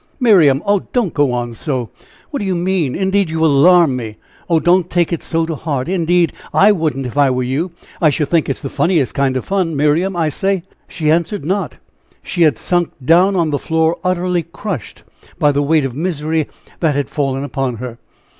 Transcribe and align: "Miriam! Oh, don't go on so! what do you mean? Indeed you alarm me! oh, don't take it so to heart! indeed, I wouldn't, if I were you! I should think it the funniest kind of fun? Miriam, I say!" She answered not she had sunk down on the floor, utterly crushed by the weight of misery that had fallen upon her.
"Miriam! 0.19 0.63
Oh, 0.65 0.87
don't 0.93 1.13
go 1.13 1.31
on 1.31 1.53
so! 1.53 1.91
what 2.31 2.39
do 2.39 2.45
you 2.47 2.55
mean? 2.55 2.95
Indeed 2.95 3.29
you 3.29 3.45
alarm 3.45 3.95
me! 3.95 4.17
oh, 4.49 4.59
don't 4.59 4.89
take 4.89 5.13
it 5.13 5.21
so 5.21 5.45
to 5.45 5.53
heart! 5.53 5.87
indeed, 5.87 6.33
I 6.55 6.71
wouldn't, 6.71 7.05
if 7.05 7.19
I 7.19 7.29
were 7.29 7.43
you! 7.43 7.69
I 8.01 8.09
should 8.09 8.29
think 8.29 8.49
it 8.49 8.57
the 8.57 8.67
funniest 8.69 9.13
kind 9.13 9.37
of 9.37 9.45
fun? 9.45 9.75
Miriam, 9.75 10.15
I 10.15 10.29
say!" 10.29 10.63
She 10.87 11.11
answered 11.11 11.45
not 11.45 11.77
she 12.23 12.41
had 12.41 12.57
sunk 12.57 12.93
down 13.05 13.35
on 13.35 13.51
the 13.51 13.59
floor, 13.59 13.99
utterly 14.03 14.41
crushed 14.41 15.03
by 15.37 15.51
the 15.51 15.61
weight 15.61 15.85
of 15.85 15.93
misery 15.95 16.47
that 16.79 16.95
had 16.95 17.07
fallen 17.07 17.43
upon 17.43 17.75
her. 17.75 17.99